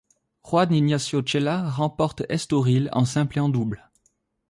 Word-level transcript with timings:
Juan 0.41 0.73
Ignacio 0.73 1.21
Chela 1.21 1.69
remporte 1.69 2.23
Estoril 2.27 2.89
en 2.91 3.05
simple 3.05 3.37
et 3.37 3.41
en 3.41 3.49
double. 3.49 3.87